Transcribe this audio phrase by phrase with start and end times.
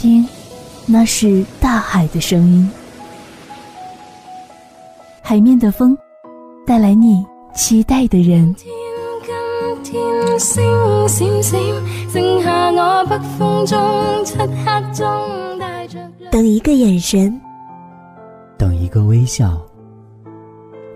[0.00, 0.24] 听，
[0.86, 2.70] 那是大海的声音。
[5.20, 5.98] 海面的风，
[6.64, 8.54] 带来你期待的人。
[16.30, 17.40] 等一个眼神，
[18.56, 19.60] 等一个微笑，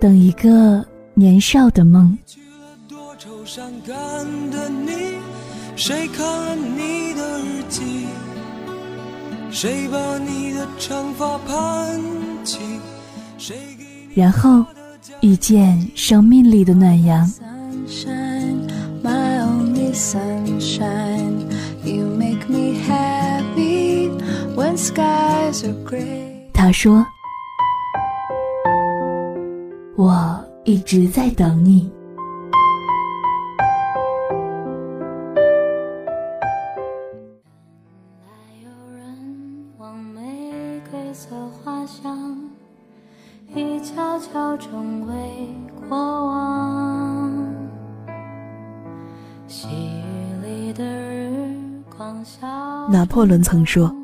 [0.01, 2.17] 等一个年少的梦。
[5.75, 8.07] 谁看了你的日记？
[9.53, 12.01] 谁把你的长发盘
[12.43, 12.59] 起？
[13.37, 14.65] 谁给你的然后
[15.21, 17.31] 遇见生命里的暖阳。
[26.55, 27.05] 他说
[29.97, 31.91] ：“我一直在等你。”
[52.91, 53.95] 拿破仑曾说：“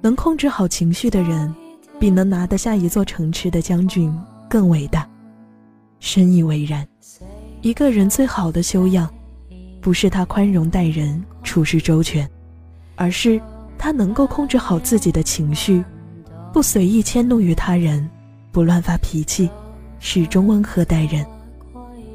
[0.00, 1.54] 能控制好情绪的人，
[1.98, 4.12] 比能拿得下一座城池的将军
[4.48, 5.08] 更伟大。”
[6.00, 6.86] 深以为然。
[7.62, 9.08] 一个人最好的修养，
[9.80, 12.28] 不是他宽容待人、处事周全，
[12.94, 13.40] 而是
[13.78, 15.82] 他能够控制好自己的情绪，
[16.52, 18.08] 不随意迁怒于他人，
[18.52, 19.48] 不乱发脾气，
[19.98, 21.24] 始终温和待人。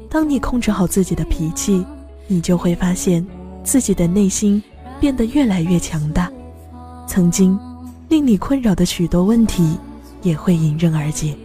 [0.08, 1.84] 当你控制好自己的脾气，
[2.28, 3.26] 你就会发现
[3.64, 4.62] 自己的内心
[5.02, 6.30] 变得越来越强大，
[7.08, 7.58] 曾经
[8.08, 9.76] 令你困扰的许多问题
[10.22, 11.36] 也会迎刃而解。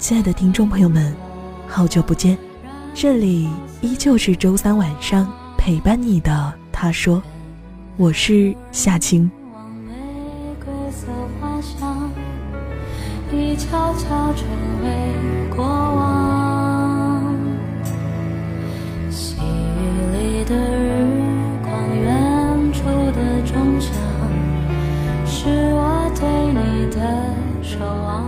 [0.00, 1.14] 亲爱的听众朋友们，
[1.68, 2.36] 好久不见，
[2.92, 3.48] 这里
[3.80, 6.52] 依旧是周三晚上陪伴你的。
[6.72, 7.22] 他说
[7.96, 9.30] ：“我是夏青。
[23.46, 23.92] 钟响，
[25.24, 26.98] 是我对你的
[27.62, 28.26] 守望。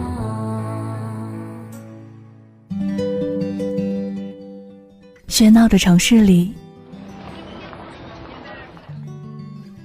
[5.28, 6.52] 喧闹的城市里，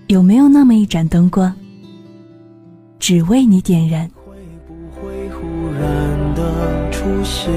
[0.07, 1.53] 有没有那么一盏灯光，
[2.99, 4.09] 只为你点燃？
[4.25, 4.35] 会
[4.67, 5.41] 不会忽
[5.79, 7.53] 然的出现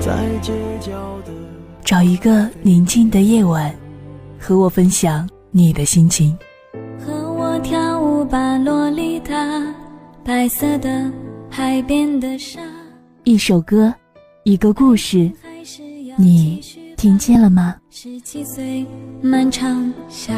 [0.00, 0.92] 在街角
[1.26, 1.32] 的？
[1.84, 3.74] 找一个宁静的夜晚，
[4.40, 6.36] 和我分享你的心情。
[6.98, 9.34] 和我跳舞吧，洛丽塔，
[10.24, 11.12] 白色的
[11.50, 12.58] 海边的沙，
[13.24, 13.94] 一首歌，
[14.44, 15.30] 一个故事，
[16.16, 16.58] 你
[16.96, 17.76] 听见了吗？
[17.90, 18.86] 十七岁
[19.20, 20.34] 漫长夏。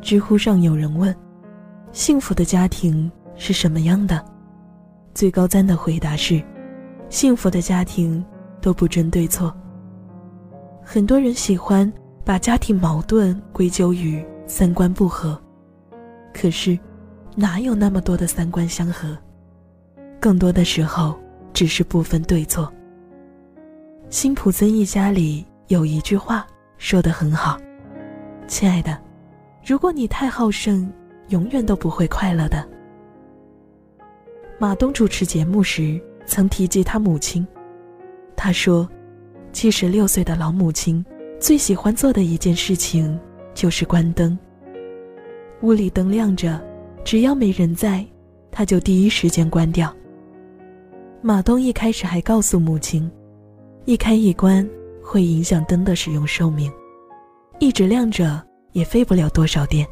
[0.00, 1.14] 知乎上有人问
[1.92, 4.24] ：“幸福的家庭是什么样的？”
[5.14, 6.42] 最高赞的回答是
[7.10, 8.24] ：“幸福的家庭
[8.60, 9.54] 都不争对错。”
[10.84, 11.90] 很多人喜欢
[12.24, 15.40] 把家庭矛盾归咎于三观不合，
[16.32, 16.78] 可是
[17.36, 19.16] 哪有那么多的三观相合？
[20.20, 21.18] 更多的时候
[21.52, 22.72] 只是不分对错。
[24.08, 26.46] 辛普森一家里有一句话
[26.78, 27.58] 说得很好
[28.46, 28.98] ：“亲爱的。”
[29.64, 30.92] 如果你太好胜，
[31.28, 32.68] 永远都不会快乐的。
[34.62, 37.44] 马东主持节目时曾提及他母亲，
[38.36, 38.88] 他说，
[39.52, 41.04] 七十六岁的老母亲
[41.40, 43.18] 最喜欢做的一件事情
[43.54, 44.38] 就是关灯。
[45.62, 46.64] 屋里灯亮着，
[47.02, 48.06] 只要没人在，
[48.52, 49.92] 他就第一时间关掉。
[51.22, 53.10] 马东一开始还告诉母亲，
[53.84, 54.64] 一开一关
[55.02, 56.70] 会影响灯的使用寿命，
[57.58, 58.40] 一直亮着。
[58.70, 59.84] 也费不了多少电，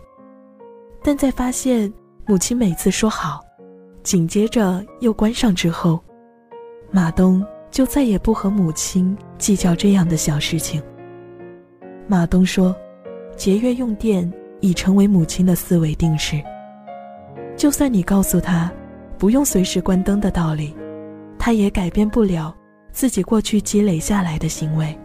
[1.02, 1.92] 但在发现
[2.24, 3.40] 母亲每次说好，
[4.02, 6.00] 紧接着又关上之后，
[6.90, 10.82] 马东就再也不和母亲计较这样的小事情。
[12.06, 12.74] 马东说，
[13.36, 14.30] 节约用电
[14.60, 16.42] 已成为母亲的思维定式。
[17.56, 18.72] 就算你告诉他
[19.18, 20.74] 不用随时关灯的道理，
[21.38, 22.54] 他也改变不了
[22.90, 24.98] 自己过去积累下来的行为。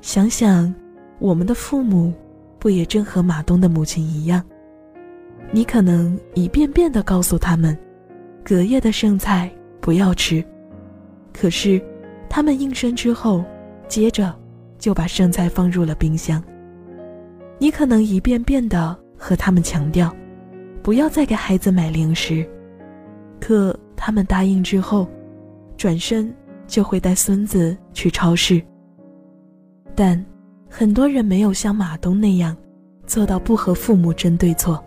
[0.00, 0.72] 想想
[1.18, 2.12] 我们的父母。
[2.58, 4.40] 不也正和马东的母亲一样？
[5.54, 7.76] 你可能一遍遍的告诉他们，
[8.42, 9.52] 隔夜的剩菜
[9.82, 10.42] 不要吃，
[11.30, 11.80] 可是
[12.26, 13.44] 他们应声之后，
[13.86, 14.34] 接着
[14.78, 16.42] 就把剩菜放入了冰箱。
[17.58, 20.10] 你可能一遍遍的和他们强调，
[20.82, 22.48] 不要再给孩子买零食。
[23.38, 25.06] 可他们答应之后，
[25.76, 26.34] 转身
[26.66, 28.60] 就会带孙子去超市。
[29.94, 30.24] 但
[30.70, 32.56] 很多人没有像马东那样
[33.06, 34.82] 做到不和父母争对错，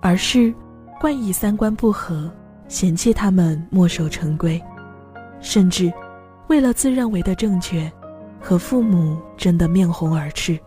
[0.00, 0.52] 而是
[1.00, 2.30] 惯以三观不合，
[2.68, 4.60] 嫌弃他们墨守成规，
[5.40, 5.92] 甚至
[6.48, 7.90] 为了自认为的正确，
[8.40, 10.58] 和父母争得面红耳赤。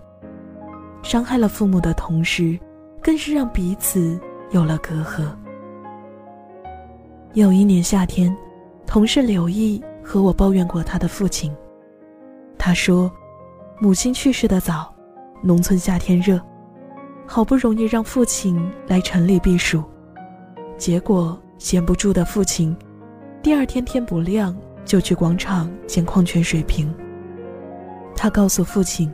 [1.01, 2.57] 伤害了父母的同时，
[3.01, 4.19] 更是让彼此
[4.51, 5.25] 有了隔阂。
[7.33, 8.35] 有一年夏天，
[8.85, 11.53] 同事刘毅和我抱怨过他的父亲，
[12.57, 13.11] 他说。
[13.79, 14.93] 母亲去世的早，
[15.41, 16.39] 农村夏天热，
[17.25, 19.83] 好不容易让父亲来城里避暑，
[20.77, 22.75] 结果闲不住的父亲，
[23.41, 24.55] 第二天天不亮
[24.85, 26.93] 就去广场捡矿泉水瓶。
[28.15, 29.11] 他告诉父亲，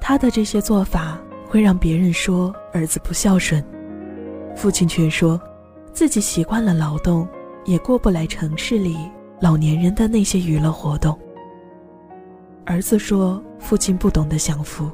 [0.00, 3.64] 他的这些做法会让别人说儿子不孝顺，
[4.56, 5.40] 父亲却说，
[5.92, 7.28] 自己习惯了劳动，
[7.64, 8.96] 也过不来城市里
[9.40, 11.16] 老年人的那些娱乐活动。
[12.64, 14.90] 儿子说：“父亲不懂得享福。”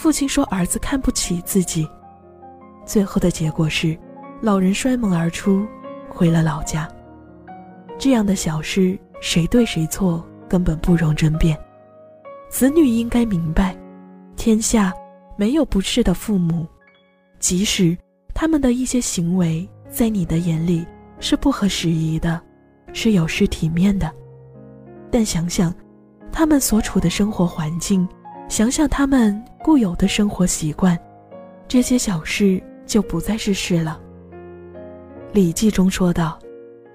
[0.00, 1.86] 父亲说：“儿子看不起自己。”
[2.86, 3.94] 最后的结果是，
[4.40, 5.66] 老人摔门而出，
[6.08, 6.88] 回了老家。
[7.98, 11.54] 这样的小事，谁对谁错根本不容争辩。
[12.48, 13.76] 子女应该明白，
[14.36, 14.90] 天下
[15.36, 16.66] 没有不是的父母，
[17.38, 17.94] 即使
[18.32, 20.82] 他们的一些行为在你的眼里
[21.18, 22.40] 是不合时宜的，
[22.94, 24.10] 是有失体面的，
[25.10, 25.70] 但想想。
[26.32, 28.08] 他们所处的生活环境，
[28.50, 30.98] 想想他们固有的生活习惯，
[31.68, 34.00] 这些小事就不再是事了。
[35.32, 36.36] 《礼记》中说道：“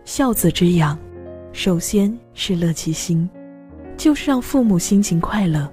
[0.04, 1.00] 孝子之养，
[1.54, 3.28] 首先是乐其心，
[3.96, 5.72] 就是让父母心情快乐。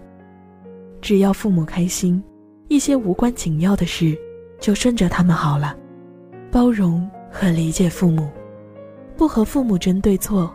[1.00, 2.22] 只要父母开心，
[2.68, 4.16] 一些无关紧要的事
[4.60, 5.76] 就顺着他们好了。
[6.52, 8.30] 包容和理解父母，
[9.16, 10.48] 不和父母争对错，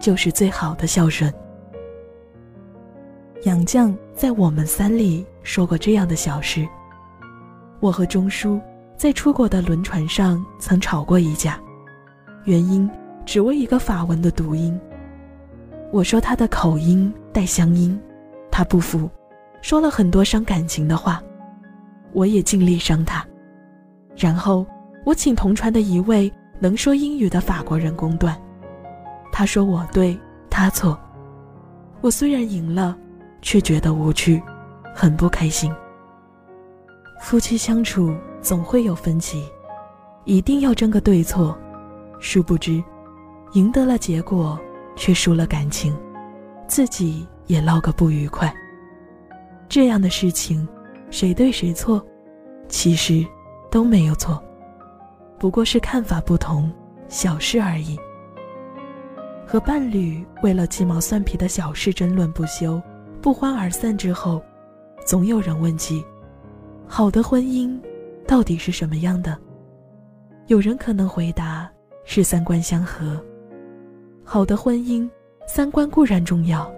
[0.00, 1.32] 就是最好的孝顺。”
[3.44, 6.66] 杨绛在《我们三》里说过这样的小事：
[7.78, 8.58] 我和钟书
[8.96, 11.60] 在出国的轮船上曾吵过一架，
[12.44, 12.88] 原因
[13.26, 14.80] 只为一个法文的读音。
[15.92, 18.00] 我说他的口音带乡音，
[18.50, 19.10] 他不服，
[19.60, 21.22] 说了很多伤感情的话，
[22.14, 23.22] 我也尽力伤他。
[24.16, 24.64] 然后
[25.04, 28.34] 我请同船的一位能说英语的法国人公断，
[29.30, 30.18] 他说我对，
[30.48, 30.98] 他错。
[32.00, 32.96] 我虽然赢了。
[33.44, 34.42] 却觉得无趣，
[34.94, 35.70] 很不开心。
[37.20, 39.46] 夫妻相处总会有分歧，
[40.24, 41.56] 一定要争个对错，
[42.18, 42.82] 殊不知，
[43.52, 44.58] 赢得了结果，
[44.96, 45.94] 却输了感情，
[46.66, 48.52] 自己也落个不愉快。
[49.68, 50.66] 这样的事情，
[51.10, 52.04] 谁对谁错，
[52.66, 53.24] 其实
[53.70, 54.42] 都没有错，
[55.38, 56.72] 不过是看法不同，
[57.08, 57.98] 小事而已。
[59.46, 62.80] 和伴侣为了鸡毛蒜皮的小事争论不休。
[63.24, 64.42] 不欢而散之后，
[65.06, 66.04] 总有人问起：
[66.86, 67.74] 好的婚姻
[68.28, 69.34] 到底是什么样的？
[70.48, 71.66] 有人可能回答
[72.04, 73.18] 是三观相合。
[74.22, 75.08] 好的婚姻，
[75.46, 76.70] 三观固然重要，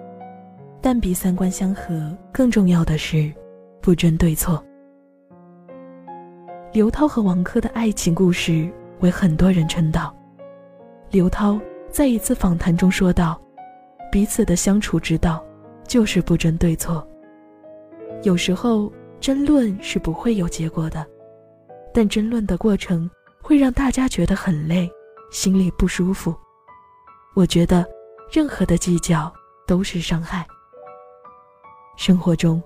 [0.81, 3.28] 但比三观相合更重要的是
[3.81, 4.64] 不争对错。
[6.72, 10.15] 刘涛和王珂的爱情故事为很多人称道。
[11.10, 11.58] 刘涛
[11.91, 13.36] 在一次访谈中说道
[14.12, 15.44] ：“彼此的相处之道。”
[15.86, 17.06] 就是不争对错。
[18.22, 21.06] 有时候争论是不会有结果的，
[21.93, 23.08] 但争论的过程
[23.43, 24.90] 会让大家觉得很累，
[25.31, 26.34] 心里不舒服。
[27.34, 27.86] 我觉得
[28.32, 29.32] 任何的计较
[29.66, 30.46] 都是伤害。
[31.96, 32.62] 生活中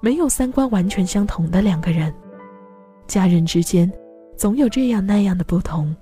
[0.00, 2.14] 没有三观完全相同的两个人，
[3.06, 3.90] 家人之间
[4.36, 5.94] 总有这样那样的不同。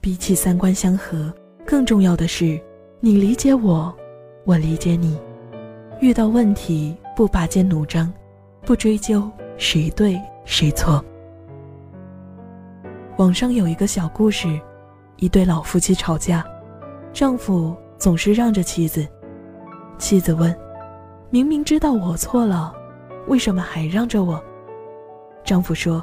[0.00, 1.32] 比起三观相合，
[1.66, 2.58] 更重要的是
[3.00, 3.94] 你理解我，
[4.44, 5.18] 我理解你。
[6.00, 8.12] 遇到问题不拔尖弩张，
[8.62, 11.04] 不追究谁对谁错。
[13.16, 14.60] 网上有一个小故事，
[15.16, 16.46] 一对老夫妻吵架，
[17.12, 19.04] 丈夫总是让着妻子。
[19.98, 20.56] 妻子问
[21.30, 22.72] ：“明明知道我错了，
[23.26, 24.40] 为什么还让着我？”
[25.42, 26.00] 丈夫说：“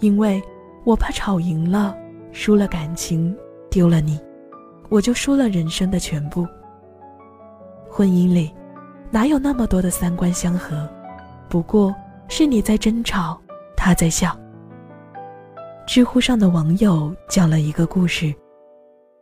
[0.00, 0.42] 因为
[0.84, 1.94] 我怕吵赢了，
[2.32, 3.36] 输了感情，
[3.68, 4.18] 丢了你，
[4.88, 6.46] 我就输了人生的全部。”
[7.90, 8.50] 婚姻里。
[9.10, 10.88] 哪有那么多的三观相合？
[11.48, 11.94] 不过
[12.28, 13.40] 是你在争吵，
[13.76, 14.38] 他在笑。
[15.86, 18.34] 知乎上的网友讲了一个故事：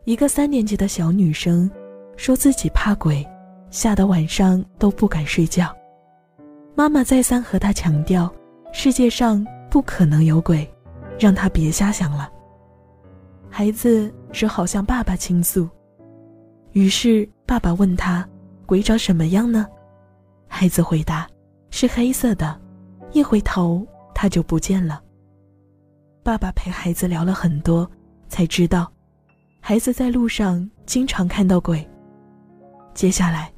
[0.05, 1.71] 一个三年级的小女生
[2.17, 3.25] 说自己怕鬼，
[3.71, 5.73] 吓得晚上都不敢睡觉。
[6.75, 8.33] 妈妈再三和她强调，
[8.73, 10.69] 世界上不可能有鬼，
[11.17, 12.29] 让她别瞎想了。
[13.49, 15.69] 孩子只好向爸爸倾诉。
[16.73, 18.29] 于是爸爸问他
[18.67, 19.65] ：“鬼长什么样呢？”
[20.59, 21.29] 孩子回答
[21.69, 22.59] ：“是黑色的。”
[23.13, 25.03] 一回头，他就不见了。
[26.23, 27.87] 爸爸陪孩子聊了很多，
[28.27, 28.91] 才知道，
[29.61, 31.87] 孩子在路上经常看到鬼。
[32.95, 33.53] 接下来，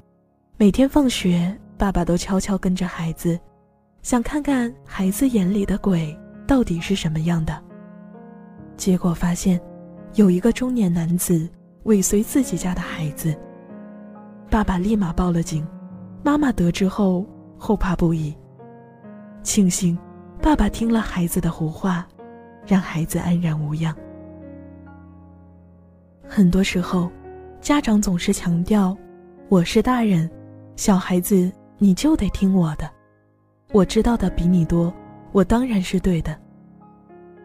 [0.56, 3.38] 每天放学，爸爸都悄悄跟着孩子，
[4.02, 7.62] 想看看孩子眼里的鬼到底是什么样的。
[8.76, 9.60] 结果发现，
[10.14, 11.48] 有一个中年男子
[11.84, 13.32] 尾随自己家的孩子。
[14.50, 15.64] 爸爸立马报了警，
[16.22, 17.24] 妈妈得知后
[17.56, 18.34] 后怕不已。
[19.42, 19.98] 庆幸，
[20.42, 22.06] 爸爸听了孩子的胡话，
[22.66, 23.94] 让孩子安然无恙。
[26.26, 27.10] 很多时候，
[27.60, 28.96] 家长总是强调。
[29.48, 30.30] 我是大人，
[30.76, 32.90] 小孩子你就得听我的。
[33.72, 34.92] 我知道的比你多，
[35.32, 36.38] 我当然是对的。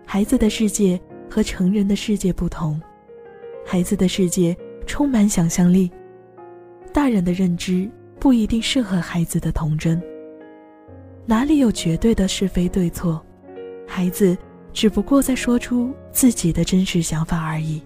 [0.06, 1.00] 孩子的世界
[1.30, 2.82] 和成人的世界不同，
[3.66, 5.90] 孩子的世界充满想象力，
[6.92, 7.90] 大人的认知
[8.24, 10.02] 不一定适合孩子的童真。
[11.26, 13.22] 哪里有绝对的是非对错？
[13.86, 14.38] 孩子
[14.72, 17.84] 只不过在说出自己的真实想法而已。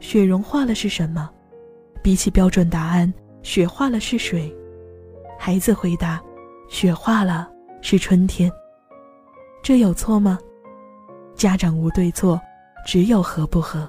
[0.00, 1.28] 雪融化了是什么？
[2.02, 4.50] 比起标准答案，雪化了是水。
[5.38, 6.18] 孩子回答
[6.70, 7.46] ：“雪化了
[7.82, 8.50] 是春天。”
[9.62, 10.38] 这有错吗？
[11.34, 12.40] 家长无对错，
[12.86, 13.86] 只有合不合。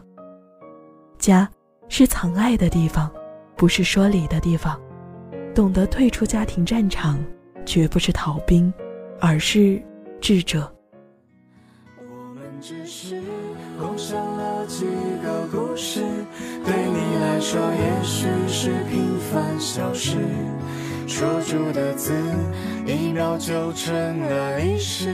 [1.18, 1.50] 家
[1.88, 3.10] 是藏爱的地方，
[3.56, 4.78] 不是说理的地方。
[5.54, 7.24] 懂得退出家庭战场，
[7.64, 8.74] 绝不是逃兵，
[9.20, 9.80] 而是
[10.20, 10.72] 智者。
[12.00, 13.22] 我们只是
[13.80, 14.86] 共享了几
[15.24, 16.02] 个故事。
[16.66, 20.18] 对你来说，也许是平凡小事，
[21.08, 22.14] 说出的字，
[22.88, 25.14] 一秒就成了历史。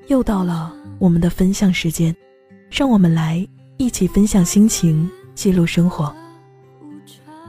[0.08, 2.14] 又到了我们的分享时间，
[2.68, 3.46] 让我们来
[3.76, 6.12] 一起分享心情，记录生活。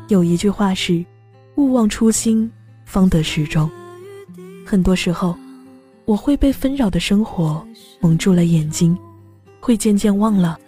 [0.10, 1.04] 有一句话是
[1.58, 2.50] ：“勿忘初心，
[2.86, 3.70] 方得始终。”
[4.66, 5.36] 很多时候，
[6.06, 7.66] 我会被纷扰的生活
[8.00, 8.98] 蒙住了眼睛，
[9.60, 10.60] 会渐渐忘了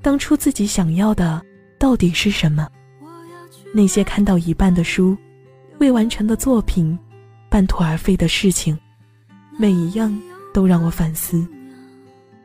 [0.00, 1.42] 当初自己想要的
[1.78, 2.66] 到底是什么。
[3.72, 5.16] 那些看到一半的书，
[5.78, 6.98] 未完成的作品，
[7.48, 8.78] 半途而废的事情，
[9.58, 10.16] 每一样
[10.52, 11.46] 都让我反思：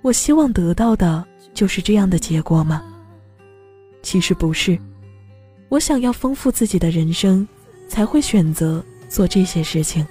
[0.02, 2.82] 我希望得到的就是这样的结果吗？
[4.02, 4.80] 其实不是。
[5.70, 7.46] 我想要丰富自己的人生，
[7.90, 10.08] 才会选择做这些事情。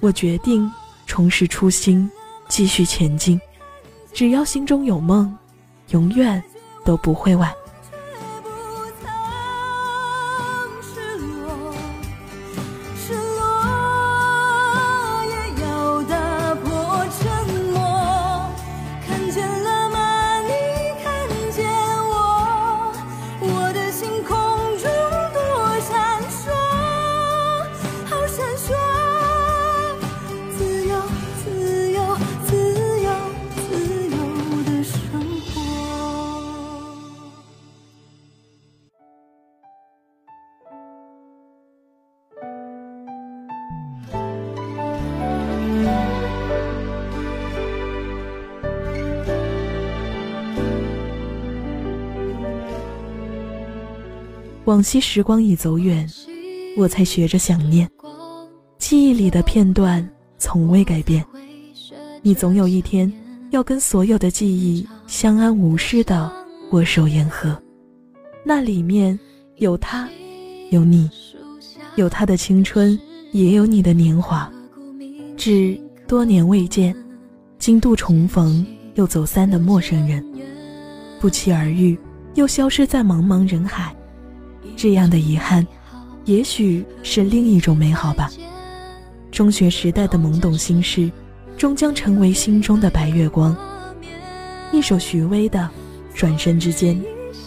[0.00, 0.68] 我决定
[1.06, 2.10] 重拾初心，
[2.48, 3.40] 继续前进。
[4.12, 5.32] 只要心中有梦，
[5.90, 6.42] 永远
[6.84, 7.52] 都不会晚。
[24.00, 24.39] 星空
[54.70, 56.08] 往昔时光已走远，
[56.76, 57.90] 我才学着想念。
[58.78, 60.08] 记忆里的片段
[60.38, 61.26] 从未改变，
[62.22, 63.12] 你总有一天
[63.50, 66.30] 要跟所有的记忆相安无事的
[66.70, 67.60] 握手言和。
[68.44, 69.18] 那里面
[69.56, 70.08] 有他，
[70.70, 71.10] 有你，
[71.96, 72.96] 有他的青春，
[73.32, 74.48] 也有你的年华。
[75.36, 76.94] 致多年未见，
[77.58, 80.24] 今度重逢又走散的陌生人，
[81.18, 81.98] 不期而遇，
[82.36, 83.92] 又消失在茫茫人海。
[84.82, 85.66] 这样的遗憾，
[86.24, 88.30] 也许是另一种美好吧。
[89.30, 91.12] 中学时代的懵懂心事，
[91.54, 93.54] 终将成为心中的白月光。
[94.72, 95.68] 一首许巍的
[96.18, 96.96] 《转身之间》，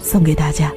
[0.04, 0.72] 送给大家。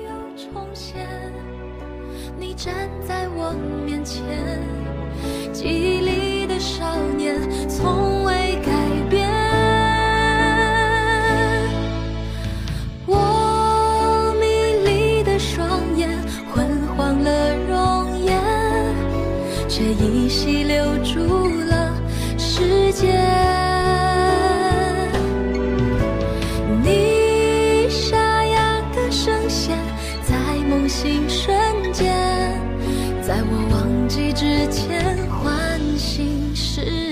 [33.27, 37.06] 在我忘记之前唤醒时。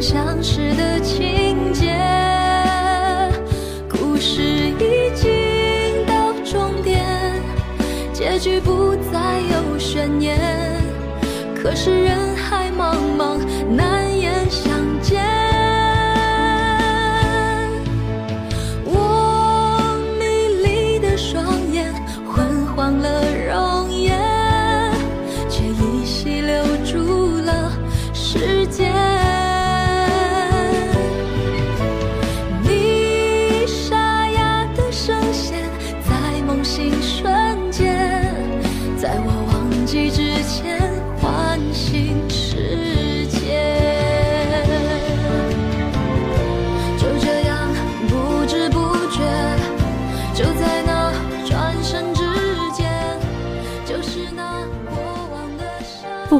[0.00, 1.96] 相识的情节，
[3.88, 7.02] 故事已经到终点，
[8.12, 10.38] 结局不再有悬念。
[11.54, 13.38] 可是人海茫茫，
[13.68, 14.32] 难言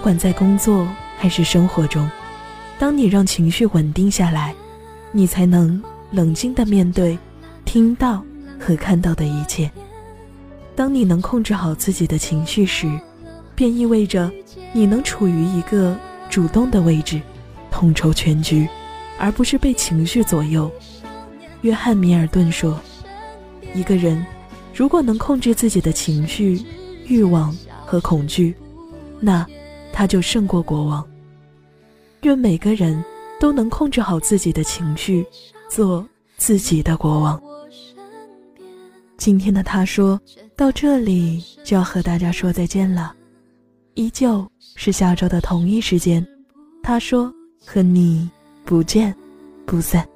[0.07, 0.87] 管在工作
[1.19, 2.09] 还是生活中，
[2.79, 4.55] 当你让情绪稳定下来，
[5.11, 7.19] 你才能冷静地面对
[7.65, 8.25] 听到
[8.57, 9.69] 和看到的一切。
[10.77, 12.89] 当你能控制好自己的情绪时，
[13.57, 14.31] 便意味着
[14.73, 15.97] 你能处于一个
[16.31, 17.21] 主动的位置，
[17.69, 18.69] 统筹全局，
[19.19, 20.71] 而不是被情绪左右。
[21.63, 22.81] 约翰·米尔顿说
[23.75, 24.25] ：“一个人
[24.73, 26.65] 如果能控制自己的情绪、
[27.09, 27.53] 欲望
[27.85, 28.55] 和恐惧，
[29.19, 29.45] 那……”
[29.97, 31.03] 他就胜过国王。
[32.21, 33.03] 愿每个人
[33.41, 35.25] 都能控制好自己的情绪，
[35.71, 36.07] 做
[36.37, 37.41] 自己的国王。
[39.17, 40.21] 今天的他说
[40.55, 43.15] 到这里就要和大家说再见了，
[43.95, 46.25] 依旧是下周的同一时间。
[46.83, 47.33] 他说
[47.65, 48.31] 和你
[48.67, 49.17] 不见
[49.65, 50.07] 不散。